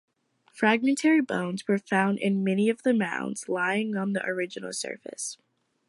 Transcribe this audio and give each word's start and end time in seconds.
Fragmentary 0.51 1.21
bones 1.21 1.67
were 1.67 1.77
found 1.77 2.17
in 2.17 2.43
many 2.43 2.69
of 2.69 2.81
the 2.81 2.91
mounds 2.91 3.47
lying 3.47 3.95
on 3.95 4.13
the 4.13 4.25
original 4.25 4.73
surface. 4.73 5.37